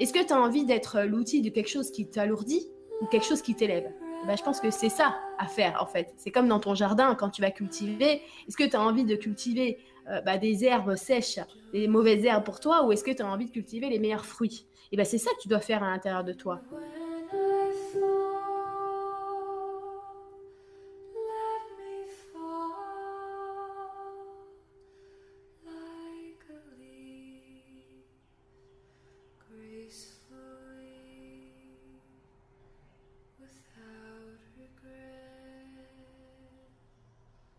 Est-ce 0.00 0.12
que 0.12 0.24
tu 0.24 0.32
as 0.32 0.40
envie 0.40 0.64
d'être 0.64 1.00
l'outil 1.02 1.42
de 1.42 1.50
quelque 1.50 1.68
chose 1.68 1.90
qui 1.90 2.08
t'alourdit 2.08 2.66
ou 3.00 3.06
quelque 3.06 3.26
chose 3.26 3.42
qui 3.42 3.54
t'élève? 3.54 3.90
Ben, 4.26 4.36
Je 4.36 4.42
pense 4.42 4.60
que 4.60 4.70
c'est 4.70 4.88
ça 4.88 5.16
à 5.38 5.46
faire 5.46 5.78
en 5.80 5.86
fait. 5.86 6.14
C'est 6.16 6.30
comme 6.30 6.48
dans 6.48 6.60
ton 6.60 6.74
jardin 6.74 7.14
quand 7.14 7.30
tu 7.30 7.42
vas 7.42 7.50
cultiver. 7.50 8.22
Est-ce 8.48 8.56
que 8.56 8.68
tu 8.68 8.76
as 8.76 8.80
envie 8.80 9.04
de 9.04 9.16
cultiver 9.16 9.78
euh, 10.10 10.20
bah, 10.20 10.38
des 10.38 10.64
herbes 10.64 10.94
sèches, 10.96 11.40
des 11.72 11.88
mauvaises 11.88 12.24
herbes 12.24 12.44
pour 12.44 12.60
toi 12.60 12.84
ou 12.84 12.92
est-ce 12.92 13.04
que 13.04 13.10
tu 13.10 13.22
as 13.22 13.26
envie 13.26 13.46
de 13.46 13.50
cultiver 13.50 13.88
les 13.88 13.98
meilleurs 13.98 14.26
fruits? 14.26 14.66
Et 14.92 14.96
ben, 14.96 15.04
c'est 15.04 15.18
ça 15.18 15.30
que 15.32 15.42
tu 15.42 15.48
dois 15.48 15.60
faire 15.60 15.82
à 15.82 15.90
l'intérieur 15.90 16.24
de 16.24 16.32
toi. 16.32 16.60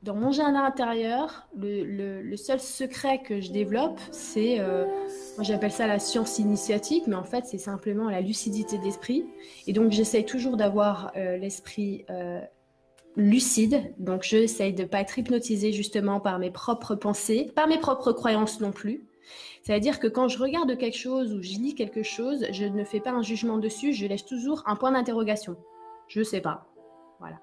Dans 0.04 0.16
mon 0.16 0.32
jardin 0.32 0.66
intérieur, 0.66 1.48
le, 1.56 2.36
seul 2.36 2.60
secret 2.60 3.22
que 3.24 3.40
je 3.40 3.52
développe, 3.52 4.00
c'est, 4.12 4.60
euh, 4.60 4.86
moi 5.38 5.44
j'appelle 5.44 5.72
ça 5.72 5.88
la 5.88 5.98
science 5.98 6.40
initiatique, 6.40 7.08
mais 7.08 7.16
en 7.16 7.24
fait 7.24 7.46
c'est 7.46 7.58
simplement 7.58 8.10
la 8.10 8.20
lucidité 8.20 8.78
d'esprit. 8.78 9.26
Et 9.66 9.72
donc 9.72 9.92
j'essaye 9.92 10.26
toujours 10.26 10.58
d'avoir 10.58 11.14
euh, 11.16 11.38
l'esprit 11.38 12.06
euh, 12.10 12.42
lucide. 13.16 13.94
Donc 13.98 14.24
j'essaye 14.24 14.74
de 14.74 14.84
ne 14.84 14.88
pas 14.88 15.00
être 15.00 15.18
hypnotisée 15.18 15.72
justement 15.72 16.20
par 16.20 16.38
mes 16.38 16.52
propres 16.52 16.96
pensées, 16.96 17.50
par 17.56 17.68
mes 17.68 17.78
propres 17.78 18.12
croyances 18.12 18.60
non 18.60 18.72
plus. 18.72 19.06
C'est-à-dire 19.62 20.02
que 20.02 20.08
quand 20.08 20.28
je 20.28 20.38
regarde 20.38 20.78
quelque 20.78 20.98
chose 20.98 21.34
ou 21.34 21.42
je 21.42 21.54
lis 21.54 21.76
quelque 21.76 22.04
chose, 22.04 22.46
je 22.52 22.66
ne 22.66 22.84
fais 22.84 23.00
pas 23.00 23.12
un 23.12 23.22
jugement 23.22 23.58
dessus, 23.58 23.94
je 23.94 24.06
laisse 24.06 24.26
toujours 24.26 24.64
un 24.66 24.76
point 24.76 24.92
d'interrogation. 24.92 25.56
Je 26.10 26.20
ne 26.20 26.26
sais 26.26 26.42
pas. 26.42 26.66
Voilà. 27.22 27.40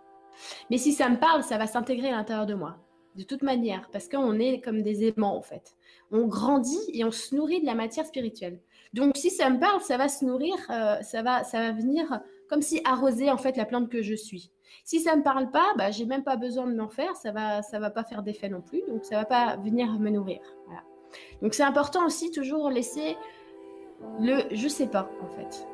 Mais 0.71 0.79
si 0.79 0.93
ça 0.93 1.09
me 1.09 1.19
parle, 1.19 1.43
ça 1.43 1.59
va 1.59 1.67
s'intégrer 1.67 2.09
à 2.09 2.17
l'intérieur 2.17 2.47
de 2.47 2.55
moi. 2.55 2.77
De 3.17 3.25
toute 3.25 3.43
manière, 3.43 3.89
parce 3.93 4.09
qu'on 4.09 4.39
est 4.39 4.61
comme 4.61 4.83
des 4.83 5.05
aimants 5.05 5.37
en 5.37 5.43
fait. 5.43 5.77
On 6.13 6.27
grandit 6.27 6.79
et 6.93 7.05
on 7.05 7.11
se 7.11 7.35
nourrit 7.35 7.61
de 7.61 7.67
la 7.67 7.75
matière 7.75 8.07
spirituelle. 8.07 8.61
Donc 8.93 9.17
si 9.17 9.31
ça 9.31 9.51
me 9.51 9.59
parle, 9.59 9.81
ça 9.81 9.97
va 9.97 10.09
se 10.09 10.25
nourrir, 10.25 10.55
euh, 10.71 11.01
ça 11.03 11.23
va, 11.23 11.45
ça 11.45 11.61
va 11.61 11.73
venir 11.73 12.21
comme 12.49 12.63
si 12.63 12.81
arroser 12.85 13.31
en 13.31 13.37
fait 13.37 13.57
la 13.57 13.65
plante 13.65 13.89
que 13.89 14.03
je 14.03 14.15
suis. 14.15 14.51
Si 14.85 15.01
ça 15.01 15.17
me 15.17 15.23
parle 15.23 15.51
pas, 15.51 15.67
bah 15.77 15.91
j'ai 15.91 16.05
même 16.05 16.25
pas 16.25 16.37
besoin 16.37 16.67
de 16.67 16.75
m'en 16.75 16.89
faire, 16.89 17.17
ça 17.17 17.33
va, 17.33 17.63
ça 17.63 17.79
va 17.79 17.91
pas 17.91 18.05
faire 18.05 18.23
d'effet 18.23 18.49
non 18.49 18.61
plus, 18.61 18.83
donc 18.89 19.05
ça 19.05 19.17
va 19.17 19.25
pas 19.25 19.57
venir 19.57 19.99
me 19.99 20.11
nourrir. 20.11 20.41
Donc 21.43 21.55
c'est 21.55 21.63
important 21.63 22.07
aussi 22.07 22.31
toujours 22.31 22.71
laisser 22.71 23.17
le, 24.21 24.43
je 24.53 24.69
sais 24.69 24.87
pas 24.87 25.11
en 25.23 25.29
fait. 25.29 25.67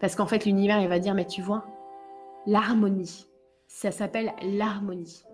Parce 0.00 0.14
qu'en 0.14 0.26
fait, 0.26 0.44
l'univers, 0.44 0.80
il 0.80 0.88
va 0.88 0.98
dire, 0.98 1.14
mais 1.14 1.26
tu 1.26 1.42
vois, 1.42 1.66
l'harmonie, 2.46 3.26
ça 3.66 3.90
s'appelle 3.90 4.32
l'harmonie. 4.42 5.24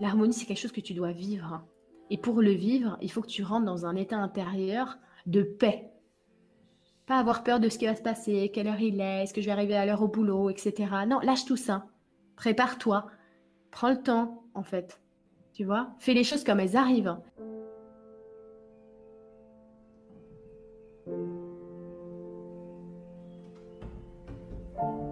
L'harmonie, 0.00 0.34
c'est 0.34 0.46
quelque 0.46 0.60
chose 0.60 0.72
que 0.72 0.80
tu 0.80 0.94
dois 0.94 1.12
vivre. 1.12 1.64
Et 2.10 2.18
pour 2.18 2.42
le 2.42 2.52
vivre, 2.52 2.98
il 3.00 3.10
faut 3.10 3.22
que 3.22 3.26
tu 3.26 3.42
rentres 3.42 3.64
dans 3.64 3.86
un 3.86 3.96
état 3.96 4.16
intérieur 4.16 4.98
de 5.26 5.42
paix. 5.42 5.90
Pas 7.06 7.18
avoir 7.18 7.42
peur 7.42 7.60
de 7.60 7.68
ce 7.68 7.78
qui 7.78 7.86
va 7.86 7.96
se 7.96 8.02
passer, 8.02 8.50
quelle 8.52 8.66
heure 8.66 8.80
il 8.80 9.00
est, 9.00 9.22
est-ce 9.22 9.32
que 9.32 9.40
je 9.40 9.46
vais 9.46 9.52
arriver 9.52 9.76
à 9.76 9.86
l'heure 9.86 10.02
au 10.02 10.08
boulot, 10.08 10.50
etc. 10.50 10.74
Non, 11.06 11.20
lâche 11.20 11.44
tout 11.44 11.56
ça. 11.56 11.86
Prépare-toi. 12.36 13.06
Prends 13.70 13.90
le 13.90 14.02
temps, 14.02 14.44
en 14.54 14.62
fait. 14.62 15.00
Tu 15.52 15.64
vois? 15.64 15.94
Fais 15.98 16.14
les 16.14 16.24
choses 16.24 16.44
comme 16.44 16.60
elles 16.60 16.76
arrivent. 16.76 17.16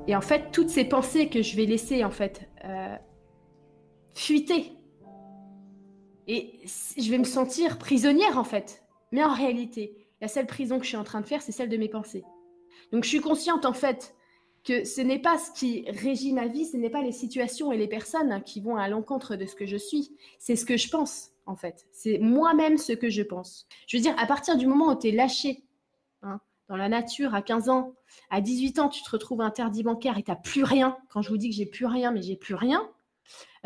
Et 0.07 0.15
en 0.15 0.21
fait, 0.21 0.51
toutes 0.53 0.69
ces 0.69 0.85
pensées 0.85 1.29
que 1.29 1.43
je 1.43 1.57
vais 1.57 1.67
laisser 1.67 2.05
en 2.05 2.11
fait 2.11 2.49
euh, 2.65 2.97
fuiter, 4.15 4.73
et 6.27 6.61
je 6.97 7.11
vais 7.11 7.19
me 7.19 7.25
sentir 7.25 7.79
prisonnière 7.79 8.39
en 8.39 8.45
fait. 8.45 8.83
Mais 9.13 9.23
en 9.23 9.33
réalité, 9.33 10.07
la 10.21 10.29
seule 10.29 10.47
prison 10.47 10.79
que 10.79 10.85
je 10.85 10.89
suis 10.89 10.97
en 10.97 11.05
train 11.05 11.21
de 11.21 11.27
faire, 11.27 11.43
c'est 11.43 11.53
celle 11.53 11.69
de 11.69 11.77
mes 11.77 11.89
pensées. 11.89 12.25
Donc 12.93 13.05
je 13.05 13.09
suis 13.09 13.21
consciente 13.21 13.65
en 13.65 13.73
fait 13.73 14.15
que 14.65 14.85
ce 14.85 15.01
n'est 15.03 15.19
pas 15.19 15.37
ce 15.39 15.51
qui 15.53 15.85
régit 15.89 16.33
ma 16.33 16.47
vie, 16.47 16.65
ce 16.65 16.77
n'est 16.77 16.91
pas 16.91 17.03
les 17.03 17.13
situations 17.13 17.71
et 17.71 17.77
les 17.77 17.89
personnes 17.89 18.43
qui 18.45 18.61
vont 18.61 18.77
à 18.77 18.89
l'encontre 18.89 19.37
de 19.37 19.45
ce 19.45 19.55
que 19.55 19.67
je 19.67 19.77
suis, 19.77 20.17
c'est 20.39 20.57
ce 20.57 20.65
que 20.65 20.77
je 20.77 20.89
pense 20.89 21.31
en 21.47 21.57
fait. 21.57 21.87
C'est 21.93 22.19
moi-même 22.19 22.79
ce 22.79 22.93
que 22.93 23.11
je 23.11 23.23
pense. 23.23 23.67
Je 23.87 23.99
veux 23.99 24.03
dire, 24.03 24.15
à 24.19 24.27
partir 24.27 24.57
du 24.57 24.67
moment 24.67 24.93
où 24.93 24.99
tu 24.99 25.09
es 25.09 25.13
lâché 25.13 25.51
hein, 25.51 25.63
dans 26.69 26.77
la 26.77 26.89
nature 26.89 27.35
à 27.35 27.43
15 27.43 27.69
ans, 27.69 27.95
à 28.31 28.41
18 28.41 28.79
ans, 28.79 28.89
tu 28.89 29.03
te 29.03 29.11
retrouves 29.11 29.41
interdit 29.41 29.83
bancaire 29.83 30.19
et 30.19 30.23
tu 30.23 30.31
n'as 30.31 30.37
plus 30.37 30.65
rien. 30.65 30.97
Quand 31.11 31.23
je 31.23 31.29
vous 31.29 31.37
dis 31.37 31.51
que 31.51 31.57
j'ai 31.57 31.67
plus 31.67 31.87
rien, 31.87 32.11
mais 32.11 32.23
j'ai 32.23 32.37
plus 32.37 32.55
rien, 32.55 32.89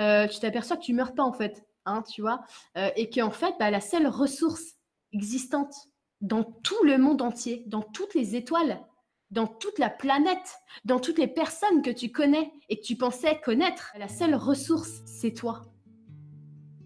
euh, 0.01 0.27
tu 0.27 0.41
t'aperçois 0.41 0.77
que 0.77 0.83
tu 0.83 0.95
meurs 0.95 1.15
pas 1.15 1.23
en 1.23 1.33
fait, 1.33 1.65
hein, 1.85 2.03
tu 2.03 2.23
vois, 2.23 2.43
euh, 2.77 2.91
et 2.97 3.11
qu'en 3.11 3.31
fait, 3.31 3.55
bah, 3.59 3.71
la 3.71 3.81
seule 3.81 4.07
ressource 4.07 4.75
existante 5.13 5.75
dans 6.21 6.45
tout 6.45 6.85
le 6.85 6.99
monde 6.99 7.23
entier, 7.23 7.65
dans 7.67 7.83
toutes 7.83 8.15
les 8.15 8.35
étoiles, 8.35 8.81
dans 9.31 9.47
toute 9.47 9.79
la 9.79 9.91
planète, 9.91 10.59
dans 10.85 10.99
toutes 10.99 11.19
les 11.19 11.29
personnes 11.29 11.83
que 11.83 11.91
tu 11.91 12.11
connais 12.11 12.51
et 12.69 12.81
que 12.81 12.85
tu 12.85 12.97
pensais 12.97 13.41
connaître, 13.41 13.93
la 13.99 14.09
seule 14.09 14.35
ressource, 14.35 15.03
c'est 15.07 15.33
toi. 15.33 15.63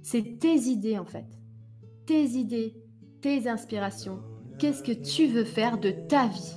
C'est 0.03 0.39
tes 0.39 0.57
idées 0.57 0.99
en 0.99 1.07
fait. 1.07 1.27
Tes 2.07 2.25
idées, 2.25 2.75
tes 3.21 3.49
inspirations. 3.49 4.32
Qu'est-ce 4.63 4.85
que 4.85 4.93
tu 4.93 5.27
veux 5.27 5.43
faire 5.43 5.77
de 5.77 5.91
ta 5.91 6.29
vie 6.29 6.55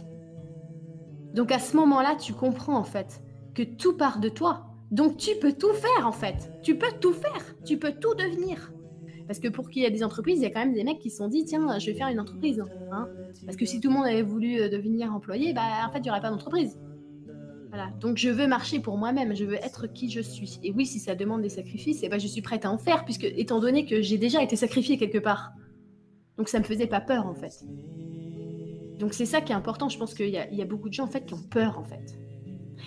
donc 1.34 1.52
à 1.52 1.60
ce 1.60 1.76
moment-là, 1.76 2.16
tu 2.16 2.32
comprends 2.34 2.78
en 2.78 2.86
fait 2.86 3.22
que 3.56 3.64
tout 3.64 3.98
part 3.98 4.20
de 4.20 4.30
toi. 4.30 4.68
Donc 4.90 5.18
tu 5.18 5.32
peux 5.42 5.52
tout 5.52 5.74
faire 5.74 6.08
en 6.08 6.14
fait. 6.14 6.50
Tu 6.64 6.78
peux 6.78 6.94
tout 7.02 7.12
faire. 7.12 7.56
Tu 7.66 7.78
peux 7.78 7.92
tout 7.92 8.14
devenir. 8.14 8.72
Parce 9.28 9.40
que 9.40 9.50
pour 9.50 9.70
qu'il 9.70 9.82
y 9.82 9.86
ait 9.86 9.92
des 9.92 10.04
entreprises, 10.04 10.38
il 10.38 10.44
y 10.44 10.46
a 10.46 10.50
quand 10.52 10.62
même 10.62 10.74
des 10.74 10.86
mecs 10.86 11.00
qui 11.00 11.10
se 11.10 11.18
sont 11.18 11.28
dit 11.28 11.44
tiens, 11.44 11.78
je 11.78 11.88
vais 11.88 11.94
faire 11.94 12.08
une 12.08 12.22
entreprise. 12.22 12.64
Hein. 12.92 13.10
Parce 13.44 13.58
que 13.58 13.66
si 13.66 13.82
tout 13.82 13.90
le 13.90 13.96
monde 13.96 14.06
avait 14.06 14.22
voulu 14.22 14.62
euh, 14.62 14.70
devenir 14.70 15.14
employé, 15.14 15.52
bah 15.52 15.64
en 15.86 15.92
fait, 15.92 15.98
il 15.98 16.04
n'y 16.04 16.10
aurait 16.12 16.22
pas 16.22 16.30
d'entreprise. 16.30 16.80
Donc 18.00 18.18
je 18.18 18.30
veux 18.30 18.48
marcher 18.48 18.80
pour 18.80 18.98
moi-même, 18.98 19.36
je 19.36 19.44
veux 19.44 19.56
être 19.56 19.88
qui 19.88 20.10
je 20.10 20.22
suis. 20.22 20.60
Et 20.64 20.72
oui, 20.72 20.86
si 20.86 21.00
ça 21.00 21.16
demande 21.16 21.42
des 21.42 21.50
sacrifices, 21.50 22.02
eh 22.04 22.08
ben, 22.08 22.20
je 22.20 22.28
suis 22.28 22.42
prête 22.42 22.64
à 22.64 22.72
en 22.72 22.78
faire, 22.78 23.04
puisque 23.04 23.26
étant 23.26 23.60
donné 23.60 23.86
que 23.86 24.02
j'ai 24.02 24.18
déjà 24.18 24.42
été 24.42 24.56
sacrifiée 24.56 24.98
quelque 24.98 25.18
part. 25.18 25.52
Donc 26.38 26.50
ça 26.50 26.60
me 26.60 26.64
faisait 26.64 26.88
pas 26.88 27.02
peur 27.02 27.28
en 27.28 27.34
fait. 27.34 27.64
Donc 29.00 29.14
c'est 29.14 29.26
ça 29.26 29.42
qui 29.42 29.52
est 29.52 29.56
important. 29.56 29.90
Je 29.90 29.98
pense 29.98 30.14
qu'il 30.14 30.30
y, 30.30 30.62
a 30.62 30.66
beaucoup 30.66 30.90
de 30.90 30.94
gens 30.94 31.06
en 31.06 31.10
fait 31.10 31.26
qui 31.26 31.34
ont 31.34 31.44
peur 31.44 31.78
en 31.80 31.84
fait. 31.84 32.18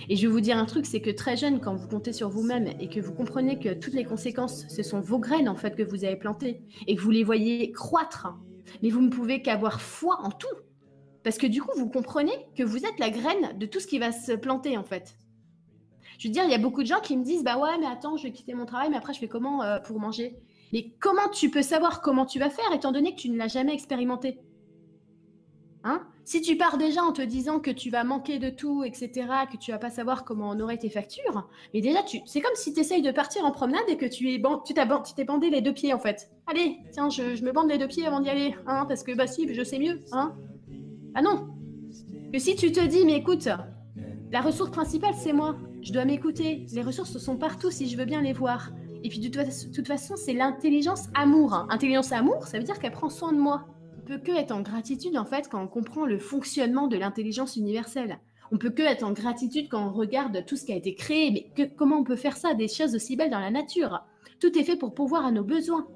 Et 0.09 0.17
je 0.17 0.23
vais 0.27 0.33
vous 0.33 0.41
dire 0.41 0.57
un 0.57 0.65
truc, 0.65 0.87
c'est 0.87 1.01
que 1.01 1.11
très 1.11 1.37
jeune, 1.37 1.61
quand 1.61 1.75
vous 1.75 1.89
comptez 1.89 2.13
sur 2.13 2.29
vous-même 2.29 2.69
et 2.81 2.89
que 2.89 3.01
vous 3.01 3.13
comprenez 3.13 3.59
que 3.59 3.75
toutes 3.75 3.95
les 3.95 4.05
conséquences, 4.05 4.67
ce 4.69 4.83
sont 4.83 5.01
vos 5.01 5.19
graines 5.19 5.49
en 5.49 5.57
fait 5.57 5.75
que 5.75 5.83
vous 5.83 6.05
avez 6.05 6.17
plantées 6.17 6.63
et 6.87 6.95
que 6.95 7.01
vous 7.01 7.11
les 7.11 7.25
voyez 7.25 7.73
croître, 7.73 8.29
mais 8.83 8.91
vous 8.91 9.03
ne 9.03 9.09
pouvez 9.09 9.43
qu'avoir 9.43 9.81
foi 9.81 10.21
en 10.23 10.31
tout. 10.31 10.47
Parce 11.25 11.37
que 11.37 11.47
du 11.47 11.61
coup, 11.61 11.77
vous 11.77 11.89
comprenez 11.89 12.33
que 12.57 12.63
vous 12.63 12.85
êtes 12.85 12.99
la 12.99 13.11
graine 13.11 13.59
de 13.59 13.67
tout 13.67 13.81
ce 13.81 13.87
qui 13.87 13.99
va 13.99 14.13
se 14.13 14.33
planter 14.33 14.77
en 14.77 14.85
fait. 14.85 15.17
Je 16.19 16.29
veux 16.29 16.33
dire, 16.33 16.45
il 16.45 16.51
y 16.51 16.55
a 16.55 16.59
beaucoup 16.59 16.83
de 16.83 16.89
gens 16.89 17.01
qui 17.01 17.17
me 17.17 17.25
disent, 17.25 17.45
bah 17.45 17.59
ouais, 17.59 17.79
mais 17.79 17.87
attends, 17.87 18.17
je 18.17 18.25
vais 18.25 18.33
quitter 18.33 18.55
mon 18.55 18.67
travail, 18.67 18.91
mais 18.91 18.97
après 18.97 19.15
je 19.15 19.19
fais 19.19 19.29
comment 19.29 19.63
euh, 19.63 19.79
pour 19.79 20.01
manger? 20.01 20.39
Mais 20.73 20.93
comment 21.01 21.29
tu 21.33 21.51
peux 21.51 21.63
savoir 21.63 22.01
comment 22.01 22.27
tu 22.27 22.39
vas 22.39 22.51
faire 22.51 22.73
étant 22.75 22.93
donné 22.93 23.15
que 23.15 23.21
tu 23.21 23.31
ne 23.31 23.37
l'as 23.37 23.49
jamais 23.49 23.75
expérimenté? 23.75 24.39
Hein? 25.85 26.03
Si 26.25 26.43
tu 26.43 26.57
pars 26.57 26.77
déjà 26.77 27.03
en 27.03 27.13
te 27.13 27.23
disant 27.23 27.59
que 27.61 27.71
tu 27.71 27.89
vas 27.89 28.05
manquer 28.05 28.39
de 28.39 28.51
tout, 28.51 28.85
etc., 28.85 29.11
que 29.51 29.57
tu 29.57 29.71
vas 29.71 29.79
pas 29.79 29.89
savoir 29.89 30.25
comment 30.25 30.51
honorer 30.51 30.77
tes 30.77 30.91
factures, 30.91 31.49
mais 31.73 31.81
déjà, 31.81 32.03
tu, 32.03 32.19
c'est 32.27 32.43
comme 32.43 32.55
si 32.55 32.75
tu 32.75 32.81
essayes 32.81 33.01
de 33.01 33.11
partir 33.11 33.47
en 33.47 33.51
promenade 33.51 33.89
et 33.89 33.97
que 33.97 34.05
tu 34.05 34.35
es 34.35 34.43
tu 34.67 34.75
t'es 35.15 35.25
bandé 35.25 35.49
les 35.49 35.63
deux 35.63 35.73
pieds 35.73 35.95
en 35.95 35.99
fait. 35.99 36.31
Allez, 36.47 36.81
tiens, 36.93 37.09
je, 37.09 37.43
me 37.43 37.53
bande 37.53 37.71
les 37.71 37.79
deux 37.79 37.89
pieds 37.89 38.07
avant 38.07 38.21
d'y 38.21 38.29
aller, 38.29 38.55
hein, 38.67 38.85
parce 38.87 39.03
que 39.05 39.13
bah 39.17 39.27
si, 39.27 39.53
je 39.55 39.63
sais 39.63 39.79
mieux, 39.79 40.03
hein. 40.13 40.35
Ah 41.15 41.23
non. 41.23 41.49
Que 42.31 42.39
si 42.39 42.57
tu 42.57 42.73
te 42.73 42.85
dis, 42.85 43.07
mais 43.07 43.17
écoute, 43.17 43.49
la 44.31 44.41
ressource 44.43 44.71
principale 44.71 45.15
c'est 45.15 45.33
moi, 45.33 45.57
je 45.81 45.95
dois 45.95 46.05
m'écouter, 46.05 46.67
les 46.73 46.83
ressources 46.83 47.17
sont 47.17 47.39
partout 47.39 47.71
si 47.71 47.89
je 47.89 47.97
veux 47.97 48.05
bien 48.05 48.21
les 48.21 48.35
voir. 48.35 48.71
Et 49.05 49.09
puis 49.09 49.21
de 49.21 49.29
toute 49.29 49.87
façon, 49.87 50.17
c'est 50.17 50.33
l'intelligence 50.33 51.09
amour. 51.15 51.55
Hein. 51.55 51.67
Intelligence 51.71 52.13
amour, 52.13 52.47
ça 52.47 52.59
veut 52.59 52.65
dire 52.65 52.79
qu'elle 52.79 52.93
prend 52.93 53.11
soin 53.11 53.33
de 53.33 53.39
moi 53.39 53.67
peut 54.09 54.19
que 54.19 54.33
être 54.33 54.53
en 54.53 54.63
gratitude 54.63 55.19
en 55.19 55.27
fait 55.27 55.49
quand 55.51 55.63
on 55.63 55.69
comprend 55.69 56.07
le 56.07 56.19
fonctionnement 56.19 56.89
de 56.89 56.97
l'intelligence 56.97 57.57
universelle. 57.57 58.19
On 58.51 58.57
peut 58.57 58.71
que 58.71 58.83
être 58.83 59.03
en 59.03 59.13
gratitude 59.13 59.69
quand 59.69 59.87
on 59.87 59.93
regarde 59.93 60.47
tout 60.47 60.57
ce 60.57 60.65
qui 60.65 60.73
a 60.73 60.77
été 60.77 60.95
créé, 60.95 61.31
mais 61.31 61.71
comment 61.77 61.99
on 61.99 62.05
peut 62.05 62.17
faire 62.17 62.39
ça, 62.39 62.55
des 62.55 62.69
choses 62.69 62.95
aussi 62.95 63.17
belles 63.17 63.31
dans 63.31 63.39
la 63.39 63.51
nature? 63.51 64.03
Tout 64.41 64.59
est 64.59 64.65
fait 64.65 64.77
pour 64.77 64.95
pouvoir 64.95 65.27
à 65.27 65.31
nos 65.31 65.45
besoins. 65.45 65.87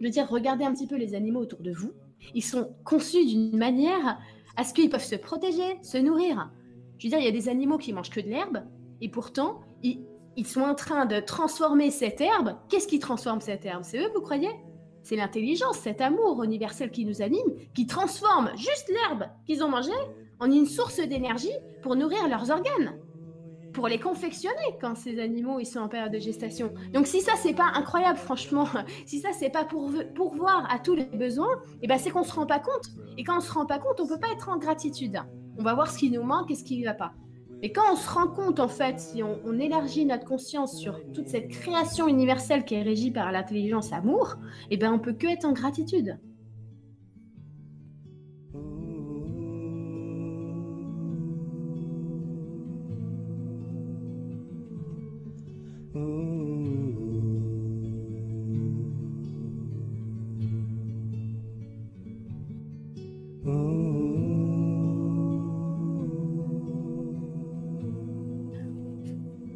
Je 0.00 0.04
veux 0.04 0.10
dire, 0.10 0.28
regardez 0.28 0.64
un 0.64 0.72
petit 0.72 0.88
peu 0.88 0.96
les 0.96 1.14
animaux 1.14 1.40
autour 1.40 1.60
de 1.60 1.70
vous. 1.70 1.92
Ils 2.34 2.42
sont 2.42 2.74
conçus 2.82 3.24
d'une 3.24 3.56
manière 3.56 4.18
à 4.56 4.64
ce 4.64 4.74
qu'ils 4.74 4.90
peuvent 4.90 5.04
se 5.04 5.14
protéger, 5.14 5.78
se 5.82 5.98
nourrir. 5.98 6.50
Je 6.98 7.06
veux 7.06 7.10
dire, 7.10 7.20
il 7.20 7.24
y 7.24 7.28
a 7.28 7.32
des 7.32 7.48
animaux 7.48 7.78
qui 7.78 7.92
mangent 7.92 8.10
que 8.10 8.20
de 8.20 8.28
l'herbe, 8.28 8.64
Et 9.00 9.08
pourtant, 9.08 9.60
ils, 9.84 10.00
ils 10.38 10.46
sont 10.46 10.60
en 10.60 10.76
train 10.76 11.04
de 11.04 11.18
transformer 11.18 11.90
cette 11.90 12.20
herbe. 12.20 12.54
Qu'est-ce 12.68 12.86
qui 12.86 13.00
transforme 13.00 13.40
cette 13.40 13.66
herbe? 13.66 13.82
C'est 13.82 13.98
eux, 13.98 14.08
vous 14.14 14.20
croyez? 14.20 14.50
C'est 15.02 15.16
l'intelligence, 15.16 15.78
cet 15.78 16.00
amour 16.00 16.44
universel 16.44 16.92
qui 16.92 17.04
nous 17.04 17.22
anime, 17.22 17.56
qui 17.74 17.88
transforme 17.88 18.52
juste 18.56 18.88
l'herbe 18.88 19.24
qu'ils 19.46 19.64
ont 19.64 19.68
mangée 19.68 19.90
en 20.38 20.48
une 20.48 20.66
source 20.66 21.00
d'énergie 21.00 21.52
pour 21.82 21.96
nourrir 21.96 22.28
leurs 22.28 22.50
organes 22.50 23.00
pour 23.74 23.86
les 23.86 24.00
confectionner 24.00 24.76
quand 24.80 24.96
ces 24.96 25.20
animaux 25.20 25.60
ils 25.60 25.66
sont 25.66 25.78
en 25.78 25.88
période 25.88 26.12
de 26.12 26.18
gestation. 26.18 26.72
Donc 26.92 27.06
si 27.06 27.20
ça 27.20 27.32
c'est 27.36 27.54
pas 27.54 27.70
incroyable 27.74 28.18
franchement, 28.18 28.66
si 29.06 29.20
ça 29.20 29.28
c'est 29.32 29.50
pas 29.50 29.64
pour 29.64 29.92
pourvoir 30.16 30.66
à 30.72 30.80
tous 30.80 30.94
les 30.94 31.04
besoins, 31.04 31.52
et 31.74 31.78
eh 31.82 31.86
ben 31.86 31.96
c'est 31.96 32.10
qu'on 32.10 32.24
se 32.24 32.32
rend 32.32 32.46
pas 32.46 32.58
compte. 32.58 32.88
Et 33.16 33.24
quand 33.24 33.36
on 33.36 33.40
se 33.40 33.52
rend 33.52 33.66
pas 33.66 33.78
compte, 33.78 34.00
on 34.00 34.06
peut 34.08 34.18
pas 34.18 34.32
être 34.32 34.48
en 34.48 34.56
gratitude. 34.56 35.20
On 35.58 35.62
va 35.62 35.74
voir 35.74 35.90
ce 35.90 35.98
qui 35.98 36.10
nous 36.10 36.24
manque 36.24 36.50
et 36.50 36.56
ce 36.56 36.64
qui 36.64 36.80
ne 36.80 36.86
va 36.86 36.94
pas. 36.94 37.12
Et 37.60 37.72
quand 37.72 37.92
on 37.92 37.96
se 37.96 38.08
rend 38.08 38.28
compte 38.28 38.60
en 38.60 38.68
fait, 38.68 39.00
si 39.00 39.22
on, 39.22 39.58
élargit 39.58 40.04
notre 40.06 40.24
conscience 40.24 40.78
sur 40.78 41.00
toute 41.12 41.28
cette 41.28 41.48
création 41.48 42.06
universelle 42.06 42.64
qui 42.64 42.74
est 42.74 42.82
régie 42.82 43.10
par 43.10 43.32
l'intelligence 43.32 43.92
amour, 43.92 44.36
eh 44.70 44.76
ben 44.76 44.92
on 44.92 45.00
peut 45.00 45.12
que 45.12 45.26
être 45.26 45.44
en 45.44 45.52
gratitude. 45.52 46.18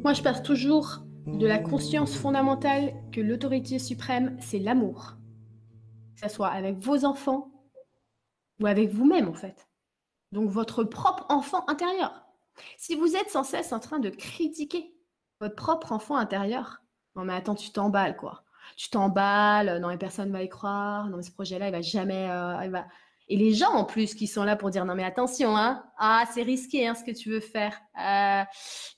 Moi, 0.03 0.11
je 0.11 0.21
passe 0.21 0.43
toujours 0.43 0.99
de 1.25 1.47
la 1.47 1.59
conscience 1.59 2.13
fondamentale 2.15 2.93
que 3.13 3.21
l'autorité 3.21 3.79
suprême, 3.79 4.37
c'est 4.41 4.59
l'amour. 4.59 5.15
Que 6.15 6.27
ce 6.27 6.35
soit 6.35 6.49
avec 6.49 6.77
vos 6.77 7.05
enfants 7.05 7.51
ou 8.59 8.67
avec 8.67 8.89
vous-même, 8.89 9.29
en 9.29 9.33
fait. 9.33 9.69
Donc, 10.33 10.49
votre 10.49 10.83
propre 10.83 11.25
enfant 11.29 11.63
intérieur. 11.69 12.25
Si 12.77 12.95
vous 12.95 13.15
êtes 13.15 13.29
sans 13.29 13.45
cesse 13.45 13.71
en 13.71 13.79
train 13.79 13.99
de 13.99 14.09
critiquer 14.09 14.93
votre 15.39 15.55
propre 15.55 15.93
enfant 15.93 16.17
intérieur. 16.17 16.81
Non, 17.15 17.23
mais 17.23 17.33
attends, 17.33 17.55
tu 17.55 17.71
t'emballes, 17.71 18.17
quoi. 18.17 18.43
Tu 18.75 18.89
t'emballes, 18.89 19.79
non, 19.79 19.87
mais 19.87 19.97
personne 19.97 20.27
ne 20.27 20.33
va 20.33 20.43
y 20.43 20.49
croire, 20.49 21.07
non, 21.07 21.15
mais 21.15 21.23
ce 21.23 21.31
projet-là, 21.31 21.69
il 21.69 21.71
va 21.71 21.81
jamais. 21.81 22.29
Euh. 22.29 22.81
Et 23.29 23.37
les 23.37 23.53
gens, 23.53 23.71
en 23.71 23.85
plus, 23.85 24.15
qui 24.15 24.27
sont 24.27 24.43
là 24.43 24.55
pour 24.55 24.69
dire 24.69 24.85
non, 24.85 24.95
mais 24.95 25.03
attention, 25.03 25.55
hein, 25.55 25.83
ah, 25.97 26.25
c'est 26.33 26.43
risqué, 26.43 26.87
hein, 26.87 26.95
ce 26.95 27.03
que 27.03 27.11
tu 27.11 27.29
veux 27.29 27.39
faire. 27.39 27.79
Euh, 27.99 28.43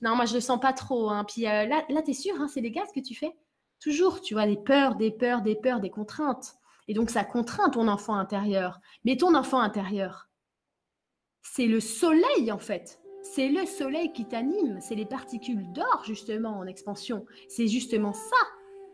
non, 0.02 0.16
moi, 0.16 0.24
je 0.24 0.34
le 0.34 0.40
sens 0.40 0.60
pas 0.60 0.72
trop. 0.72 1.10
Hein. 1.10 1.24
Puis 1.24 1.46
euh, 1.46 1.66
là, 1.66 1.84
là 1.88 2.02
tu 2.02 2.10
es 2.10 2.14
sûr, 2.14 2.34
hein, 2.40 2.48
c'est 2.52 2.60
des 2.60 2.70
gaz 2.70 2.88
que 2.94 3.00
tu 3.00 3.14
fais? 3.14 3.32
Toujours, 3.80 4.20
tu 4.20 4.34
vois, 4.34 4.46
des 4.46 4.56
peurs, 4.56 4.96
des 4.96 5.10
peurs, 5.10 5.42
des 5.42 5.54
peurs, 5.54 5.80
des 5.80 5.90
contraintes. 5.90 6.54
Et 6.88 6.94
donc, 6.94 7.10
ça 7.10 7.24
contraint 7.24 7.70
ton 7.70 7.88
enfant 7.88 8.14
intérieur. 8.14 8.80
Mais 9.04 9.16
ton 9.16 9.34
enfant 9.34 9.60
intérieur, 9.60 10.28
c'est 11.42 11.66
le 11.66 11.80
soleil, 11.80 12.50
en 12.50 12.58
fait 12.58 13.00
c'est 13.32 13.48
le 13.48 13.66
soleil 13.66 14.12
qui 14.12 14.24
t'anime, 14.24 14.78
c'est 14.80 14.94
les 14.94 15.04
particules 15.04 15.70
d'or 15.72 16.02
justement 16.04 16.58
en 16.58 16.66
expansion. 16.66 17.26
C'est 17.48 17.66
justement 17.66 18.12
ça 18.12 18.36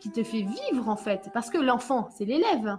qui 0.00 0.10
te 0.10 0.24
fait 0.24 0.42
vivre 0.42 0.88
en 0.88 0.96
fait, 0.96 1.30
parce 1.32 1.50
que 1.50 1.58
l'enfant, 1.58 2.08
c'est 2.16 2.24
l'élève. 2.24 2.78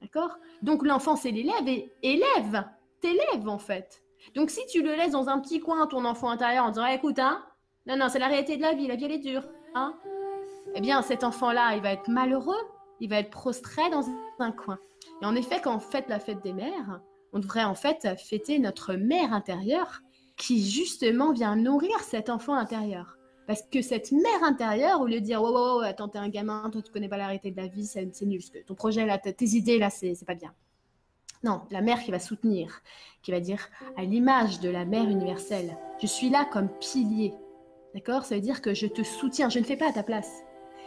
D'accord? 0.00 0.36
Donc 0.62 0.84
l'enfant, 0.84 1.16
c'est 1.16 1.30
l'élève 1.30 1.68
et 1.68 1.92
élève, 2.02 2.64
t'élève 3.00 3.48
en 3.48 3.58
fait. 3.58 4.02
Donc 4.34 4.50
si 4.50 4.64
tu 4.66 4.82
le 4.82 4.94
laisses 4.94 5.12
dans 5.12 5.28
un 5.28 5.38
petit 5.40 5.60
coin, 5.60 5.86
ton 5.86 6.04
enfant 6.04 6.30
intérieur, 6.30 6.64
en 6.64 6.70
disant 6.70 6.86
écoute, 6.86 7.18
hein, 7.18 7.44
non, 7.86 7.96
non, 7.96 8.08
c'est 8.08 8.18
la 8.18 8.28
réalité 8.28 8.56
de 8.56 8.62
la 8.62 8.74
vie, 8.74 8.86
la 8.86 8.96
vie 8.96 9.06
elle 9.06 9.12
est 9.12 9.18
dure, 9.18 9.44
hein, 9.74 9.94
eh 10.74 10.80
bien 10.80 11.02
cet 11.02 11.24
enfant-là, 11.24 11.74
il 11.76 11.82
va 11.82 11.92
être 11.92 12.08
malheureux, 12.08 12.60
il 13.00 13.08
va 13.08 13.18
être 13.18 13.30
prostré 13.30 13.88
dans 13.90 14.04
un 14.38 14.52
coin. 14.52 14.78
Et 15.22 15.26
en 15.26 15.34
effet, 15.34 15.60
quand 15.62 15.76
on 15.76 15.80
fête 15.80 16.08
la 16.08 16.20
fête 16.20 16.42
des 16.42 16.52
mères, 16.52 17.00
on 17.32 17.38
devrait 17.38 17.64
en 17.64 17.74
fait 17.74 18.08
fêter 18.18 18.58
notre 18.58 18.94
mère 18.94 19.32
intérieure 19.32 20.00
qui 20.36 20.68
justement 20.68 21.32
vient 21.32 21.56
nourrir 21.56 22.00
cet 22.00 22.30
enfant 22.30 22.54
intérieur. 22.54 23.16
Parce 23.50 23.62
que 23.62 23.82
cette 23.82 24.12
mère 24.12 24.44
intérieure, 24.44 25.00
au 25.00 25.06
lieu 25.06 25.18
de 25.18 25.24
dire 25.24 25.42
oh, 25.42 25.50
oh, 25.50 25.78
oh 25.78 25.80
attends, 25.80 26.06
t'es 26.06 26.18
un 26.18 26.28
gamin, 26.28 26.70
toi 26.70 26.80
tu 26.82 26.92
connais 26.92 27.08
pas 27.08 27.16
la 27.16 27.26
réalité 27.26 27.50
de 27.50 27.56
la 27.56 27.66
vie, 27.66 27.84
c'est 27.84 28.22
nul, 28.22 28.40
que 28.48 28.60
ton 28.60 28.76
projet 28.76 29.04
là, 29.04 29.18
tes 29.18 29.44
idées 29.44 29.76
là, 29.76 29.90
c'est 29.90 30.24
pas 30.24 30.36
bien. 30.36 30.54
Non, 31.42 31.62
la 31.72 31.80
mère 31.80 31.98
qui 32.04 32.12
va 32.12 32.20
soutenir, 32.20 32.80
qui 33.22 33.32
va 33.32 33.40
dire 33.40 33.68
à 33.96 34.04
l'image 34.04 34.60
de 34.60 34.70
la 34.70 34.84
mère 34.84 35.08
universelle, 35.08 35.76
je 36.00 36.06
suis 36.06 36.30
là 36.30 36.44
comme 36.44 36.68
pilier. 36.78 37.34
D'accord? 37.92 38.24
Ça 38.24 38.36
veut 38.36 38.40
dire 38.40 38.62
que 38.62 38.72
je 38.72 38.86
te 38.86 39.02
soutiens, 39.02 39.48
je 39.48 39.58
ne 39.58 39.64
fais 39.64 39.76
pas 39.76 39.88
à 39.88 39.92
ta 39.94 40.04
place, 40.04 40.30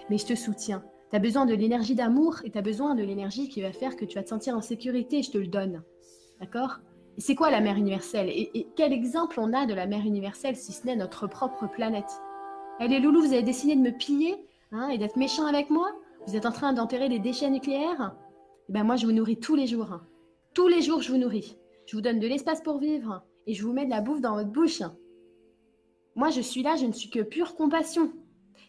mais 0.09 0.18
je 0.18 0.27
te 0.27 0.36
soutiens. 0.36 0.86
Tu 1.09 1.18
as 1.18 1.19
besoin 1.19 1.45
de 1.45 1.56
l'énergie 1.56 1.95
d'amour 1.95 2.38
et 2.45 2.50
tu 2.50 2.57
as 2.57 2.62
besoin 2.62 2.95
de 2.95 3.04
l'énergie 3.04 3.50
qui 3.50 3.62
va 3.62 3.74
faire 3.74 3.98
que 3.98 4.06
tu 4.06 4.16
vas 4.16 4.24
te 4.24 4.30
sentir 4.30 4.56
en 4.56 4.62
sécurité, 4.62 5.21
je 5.21 5.31
te 5.31 5.38
le 5.38 5.48
donne. 5.48 5.83
D'accord? 6.39 6.80
C'est 7.18 7.36
quoi 7.36 7.51
la 7.51 7.59
mère 7.59 7.75
universelle? 7.75 8.30
Et, 8.30 8.68
quel 8.77 8.94
exemple 8.94 9.42
on 9.42 9.51
a 9.51 9.66
de 9.66 9.74
la 9.74 9.86
mère 9.86 10.06
universelle 10.06 10.56
si 10.56 10.71
ce 10.71 10.86
n'est 10.86 10.95
notre 10.95 11.27
propre 11.27 11.68
planète? 11.68 12.21
Elle 12.79 12.91
est 12.91 12.99
Loulou, 12.99 13.21
vous 13.21 13.33
avez 13.33 13.43
décidé 13.43 13.75
de 13.75 13.81
me 13.81 13.91
piller 13.91 14.35
hein, 14.71 14.89
et 14.89 14.97
d'être 14.97 15.15
méchant 15.15 15.45
avec 15.45 15.69
moi 15.69 15.91
Vous 16.25 16.35
êtes 16.35 16.45
en 16.45 16.51
train 16.51 16.73
d'enterrer 16.73 17.07
les 17.07 17.19
déchets 17.19 17.49
nucléaires 17.49 18.15
eh 18.69 18.73
ben 18.73 18.83
Moi, 18.83 18.95
je 18.95 19.05
vous 19.05 19.11
nourris 19.11 19.39
tous 19.39 19.55
les 19.55 19.67
jours. 19.67 19.99
Tous 20.53 20.67
les 20.67 20.81
jours, 20.81 21.01
je 21.01 21.11
vous 21.11 21.17
nourris. 21.17 21.57
Je 21.85 21.95
vous 21.95 22.01
donne 22.01 22.19
de 22.19 22.27
l'espace 22.27 22.61
pour 22.61 22.79
vivre 22.79 23.23
et 23.45 23.53
je 23.53 23.63
vous 23.63 23.73
mets 23.73 23.85
de 23.85 23.91
la 23.91 24.01
bouffe 24.01 24.21
dans 24.21 24.35
votre 24.35 24.49
bouche. 24.51 24.81
Moi, 26.15 26.29
je 26.29 26.41
suis 26.41 26.63
là, 26.63 26.75
je 26.75 26.85
ne 26.85 26.91
suis 26.91 27.09
que 27.09 27.21
pure 27.21 27.55
compassion. 27.55 28.11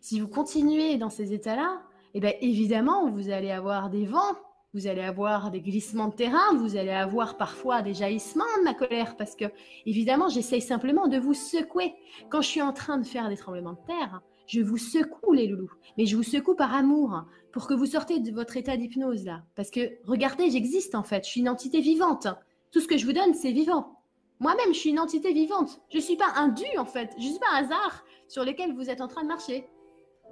Si 0.00 0.20
vous 0.20 0.28
continuez 0.28 0.96
dans 0.96 1.10
ces 1.10 1.32
états-là, 1.32 1.82
eh 2.14 2.20
bien, 2.20 2.32
évidemment, 2.40 3.10
vous 3.10 3.30
allez 3.30 3.50
avoir 3.50 3.90
des 3.90 4.04
vents, 4.04 4.36
vous 4.74 4.88
allez 4.88 5.02
avoir 5.02 5.52
des 5.52 5.60
glissements 5.60 6.08
de 6.08 6.14
terrain, 6.14 6.54
vous 6.56 6.76
allez 6.76 6.90
avoir 6.90 7.36
parfois 7.36 7.80
des 7.80 7.94
jaillissements 7.94 8.44
de 8.58 8.64
ma 8.64 8.74
colère, 8.74 9.16
parce 9.16 9.36
que, 9.36 9.44
évidemment, 9.86 10.28
j'essaye 10.28 10.60
simplement 10.60 11.06
de 11.06 11.16
vous 11.16 11.32
secouer. 11.32 11.94
Quand 12.28 12.42
je 12.42 12.48
suis 12.48 12.62
en 12.62 12.72
train 12.72 12.98
de 12.98 13.06
faire 13.06 13.28
des 13.28 13.36
tremblements 13.36 13.74
de 13.74 13.86
terre, 13.86 14.20
je 14.46 14.60
vous 14.60 14.76
secoue, 14.76 15.32
les 15.32 15.46
loulous, 15.46 15.70
mais 15.96 16.06
je 16.06 16.16
vous 16.16 16.24
secoue 16.24 16.56
par 16.56 16.74
amour, 16.74 17.24
pour 17.52 17.68
que 17.68 17.74
vous 17.74 17.86
sortez 17.86 18.18
de 18.18 18.32
votre 18.32 18.56
état 18.56 18.76
d'hypnose, 18.76 19.24
là. 19.24 19.44
Parce 19.54 19.70
que, 19.70 19.92
regardez, 20.04 20.50
j'existe, 20.50 20.96
en 20.96 21.04
fait, 21.04 21.24
je 21.24 21.30
suis 21.30 21.40
une 21.40 21.48
entité 21.48 21.80
vivante. 21.80 22.26
Tout 22.72 22.80
ce 22.80 22.88
que 22.88 22.98
je 22.98 23.06
vous 23.06 23.12
donne, 23.12 23.32
c'est 23.32 23.52
vivant. 23.52 24.00
Moi-même, 24.40 24.74
je 24.74 24.78
suis 24.80 24.90
une 24.90 24.98
entité 24.98 25.32
vivante. 25.32 25.80
Je 25.88 25.98
ne 25.98 26.02
suis 26.02 26.16
pas 26.16 26.32
un 26.34 26.48
dû, 26.48 26.66
en 26.78 26.84
fait. 26.84 27.10
Je 27.16 27.24
ne 27.24 27.30
suis 27.30 27.38
pas 27.38 27.46
un 27.52 27.64
hasard 27.64 28.04
sur 28.26 28.44
lequel 28.44 28.74
vous 28.74 28.90
êtes 28.90 29.00
en 29.00 29.06
train 29.06 29.22
de 29.22 29.28
marcher. 29.28 29.68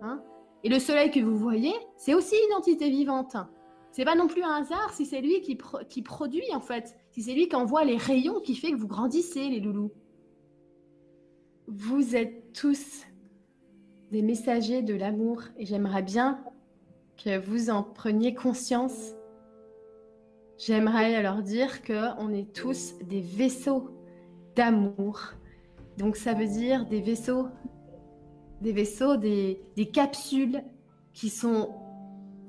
Hein? 0.03 0.21
Et 0.65 0.69
le 0.69 0.81
soleil 0.81 1.13
que 1.13 1.21
vous 1.21 1.37
voyez, 1.37 1.75
c'est 1.97 2.15
aussi 2.15 2.35
une 2.49 2.55
entité 2.55 2.91
vivante. 2.91 3.37
C'est 3.93 4.07
pas 4.07 4.15
non 4.15 4.27
plus 4.27 4.43
un 4.43 4.63
hasard 4.63 4.93
si 4.95 5.05
c'est 5.05 5.21
lui 5.21 5.43
qui, 5.43 5.59
qui 5.91 6.01
produit 6.01 6.53
en 6.55 6.61
fait, 6.61 6.97
si 7.11 7.23
c'est 7.23 7.35
lui 7.35 7.49
qui 7.49 7.57
envoie 7.57 7.85
les 7.85 7.99
rayons 7.99 8.41
qui 8.41 8.57
fait 8.57 8.71
que 8.73 8.77
vous 8.77 8.89
grandissez 8.89 9.49
les 9.51 9.61
loulous. 9.61 9.93
Vous 11.69 12.17
êtes 12.17 12.55
tous 12.55 13.03
des 14.11 14.23
messagers 14.23 14.81
de 14.81 14.95
l'amour 14.95 15.43
et 15.59 15.67
j'aimerais 15.67 16.03
bien 16.03 16.43
que 17.23 17.39
vous 17.39 17.69
en 17.69 17.83
preniez 17.83 18.35
conscience. 18.35 19.13
J'aimerais 20.57 21.23
leur 21.23 21.43
dire 21.43 21.83
que 21.83 22.19
on 22.19 22.33
est 22.33 22.51
tous 22.55 22.95
des 23.03 23.21
vaisseaux 23.21 23.91
d'amour. 24.57 25.35
Donc 25.99 26.17
ça 26.17 26.33
veut 26.33 26.47
dire 26.47 26.87
des 26.87 27.03
vaisseaux, 27.03 27.49
des 28.63 28.73
vaisseaux, 28.73 29.17
des, 29.17 29.61
des 29.77 29.91
capsules 29.91 30.65
qui 31.13 31.29
sont 31.29 31.75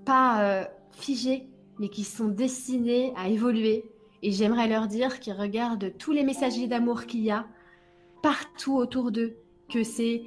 pas 0.06 0.44
euh, 0.44 0.66
figés, 0.96 1.48
mais 1.80 1.90
qui 1.90 2.04
sont 2.04 2.28
destinés 2.28 3.14
à 3.16 3.30
évoluer. 3.30 3.86
Et 4.22 4.32
j'aimerais 4.32 4.68
leur 4.68 4.88
dire 4.88 5.20
qu'ils 5.20 5.34
regardent 5.34 5.94
tous 5.98 6.12
les 6.12 6.24
messagers 6.24 6.68
d'amour 6.68 7.06
qu'il 7.06 7.22
y 7.22 7.32
a 7.32 7.46
partout 8.22 8.76
autour 8.76 9.12
d'eux, 9.12 9.36
que 9.70 9.84
c'est 9.84 10.24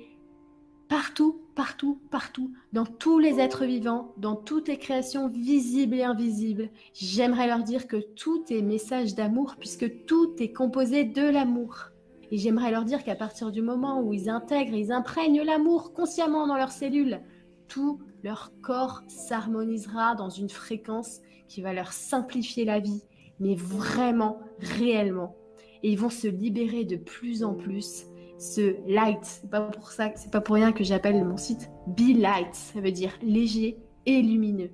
partout, 0.89 1.41
partout, 1.55 1.99
partout, 2.11 2.53
dans 2.73 2.85
tous 2.85 3.19
les 3.19 3.41
êtres 3.41 3.65
vivants, 3.65 4.13
dans 4.19 4.37
toutes 4.37 4.69
les 4.69 4.79
créations 4.79 5.29
visibles 5.29 5.97
et 5.97 6.03
invisibles. 6.03 6.69
J'aimerais 6.93 7.47
leur 7.47 7.63
dire 7.63 7.87
que 7.87 7.97
tout 7.97 8.45
est 8.51 8.63
message 8.63 9.15
d'amour, 9.15 9.57
puisque 9.59 10.05
tout 10.05 10.35
est 10.39 10.53
composé 10.53 11.05
de 11.05 11.23
l'amour. 11.23 11.91
Et 12.31 12.39
j'aimerais 12.39 12.71
leur 12.71 12.85
dire 12.85 13.05
qu'à 13.05 13.15
partir 13.15 13.53
du 13.53 13.63
moment 13.63 14.03
où 14.03 14.13
ils 14.13 14.29
intègrent, 14.29 14.75
ils 14.75 14.93
imprègnent 14.93 15.43
l'amour 15.43 15.93
consciemment 15.95 16.47
dans 16.47 16.57
leurs 16.57 16.73
cellules, 16.73 17.21
tout 17.69 18.01
leur 18.23 18.53
corps 18.63 19.03
s'harmonisera 19.09 20.15
dans 20.15 20.31
une 20.31 20.51
fréquence 20.51 21.21
qui 21.49 21.63
va 21.63 21.73
leur 21.73 21.93
simplifier 21.93 22.65
la 22.65 22.81
vie, 22.81 23.03
mais 23.41 23.55
vraiment, 23.55 24.41
réellement. 24.59 25.37
Et 25.83 25.93
ils 25.93 25.99
vont 25.99 26.11
se 26.11 26.27
libérer 26.27 26.85
de 26.85 26.97
plus 26.97 27.45
en 27.45 27.55
plus 27.55 28.07
ce 28.39 28.77
light. 28.89 29.21
C'est 29.23 29.51
pas 29.51 29.61
pour 29.61 29.91
ça, 29.91 30.11
c'est 30.17 30.31
pas 30.31 30.41
pour 30.41 30.57
rien 30.57 30.73
que 30.73 30.85
j'appelle 30.85 31.25
mon 31.25 31.37
site 31.37 31.71
Be 31.87 32.17
Light. 32.17 32.55
Ça 32.55 32.81
veut 32.81 32.93
dire 32.93 33.13
léger 33.23 33.79
et 34.07 34.23
lumineux. 34.23 34.71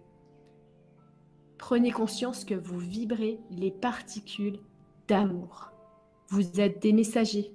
Prenez 1.58 1.92
conscience 1.92 2.44
que 2.44 2.54
vous 2.54 2.78
vibrez 2.78 3.38
les 3.50 3.70
particules 3.70 4.58
d'amour. 5.08 5.70
Vous 6.28 6.60
êtes 6.60 6.82
des 6.82 6.92
messagers. 6.92 7.52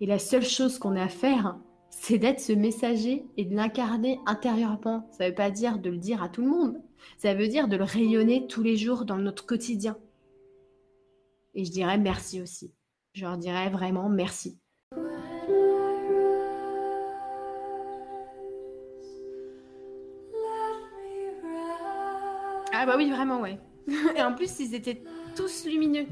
Et 0.00 0.06
la 0.06 0.18
seule 0.18 0.44
chose 0.44 0.78
qu'on 0.78 0.96
a 0.96 1.04
à 1.04 1.08
faire, 1.08 1.58
c'est 1.90 2.18
d'être 2.18 2.40
ce 2.40 2.52
messager 2.52 3.24
et 3.36 3.44
de 3.44 3.54
l'incarner 3.54 4.20
intérieurement. 4.26 5.08
Ça 5.12 5.24
ne 5.24 5.28
veut 5.30 5.34
pas 5.34 5.50
dire 5.50 5.78
de 5.78 5.90
le 5.90 5.98
dire 5.98 6.22
à 6.22 6.28
tout 6.28 6.42
le 6.42 6.48
monde. 6.48 6.80
Ça 7.18 7.34
veut 7.34 7.48
dire 7.48 7.68
de 7.68 7.76
le 7.76 7.84
rayonner 7.84 8.46
tous 8.46 8.62
les 8.62 8.76
jours 8.76 9.04
dans 9.04 9.16
notre 9.16 9.44
quotidien. 9.44 9.98
Et 11.54 11.64
je 11.64 11.70
dirais 11.70 11.98
merci 11.98 12.40
aussi. 12.40 12.72
Je 13.12 13.24
leur 13.24 13.36
dirais 13.36 13.70
vraiment 13.70 14.08
merci. 14.08 14.58
Ah 22.72 22.86
bah 22.86 22.94
oui, 22.96 23.10
vraiment, 23.10 23.40
ouais. 23.40 23.58
Et 24.16 24.22
en 24.22 24.32
plus, 24.34 24.60
ils 24.60 24.74
étaient 24.74 25.02
tous 25.36 25.66
lumineux. 25.66 26.06